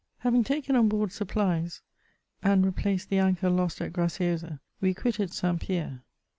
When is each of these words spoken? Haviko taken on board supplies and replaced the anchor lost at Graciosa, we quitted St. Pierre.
Haviko 0.23 0.41
taken 0.43 0.75
on 0.75 0.89
board 0.89 1.11
supplies 1.11 1.83
and 2.41 2.65
replaced 2.65 3.09
the 3.09 3.19
anchor 3.19 3.51
lost 3.51 3.81
at 3.81 3.93
Graciosa, 3.93 4.59
we 4.79 4.95
quitted 4.95 5.31
St. 5.31 5.61
Pierre. 5.61 6.01